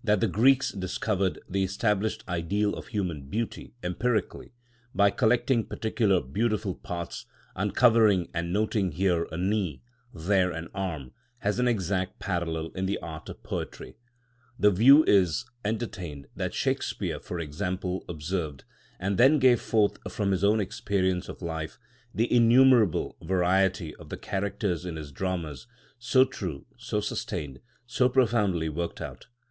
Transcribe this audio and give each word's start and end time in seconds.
p. 0.00 0.06
384) 0.06 0.06
that 0.16 0.20
the 0.20 0.32
Greeks 0.40 0.72
discovered 0.72 1.38
the 1.46 1.62
established 1.62 2.24
ideal 2.26 2.72
of 2.74 2.86
human 2.86 3.28
beauty 3.28 3.74
empirically, 3.82 4.54
by 4.94 5.10
collecting 5.10 5.62
particular 5.62 6.22
beautiful 6.22 6.74
parts, 6.74 7.26
uncovering 7.54 8.30
and 8.32 8.50
noting 8.50 8.92
here 8.92 9.28
a 9.30 9.36
knee, 9.36 9.82
there 10.14 10.50
an 10.52 10.68
arm, 10.72 11.12
has 11.40 11.58
an 11.58 11.68
exact 11.68 12.18
parallel 12.18 12.68
in 12.74 12.86
the 12.86 12.96
art 13.00 13.28
of 13.28 13.42
poetry. 13.42 13.94
The 14.58 14.70
view 14.70 15.04
is 15.04 15.44
entertained, 15.66 16.28
that 16.34 16.54
Shakespeare, 16.54 17.20
for 17.20 17.38
example, 17.38 18.06
observed, 18.08 18.64
and 18.98 19.18
then 19.18 19.38
gave 19.38 19.60
forth 19.60 19.98
from 20.10 20.30
his 20.30 20.42
own 20.42 20.60
experience 20.60 21.28
of 21.28 21.42
life, 21.42 21.78
the 22.14 22.34
innumerable 22.34 23.18
variety 23.22 23.94
of 23.96 24.08
the 24.08 24.16
characters 24.16 24.86
in 24.86 24.96
his 24.96 25.12
dramas, 25.12 25.66
so 25.98 26.24
true, 26.24 26.64
so 26.78 27.00
sustained, 27.02 27.60
so 27.86 28.08
profoundly 28.08 28.70
worked 28.70 29.02
out. 29.02 29.26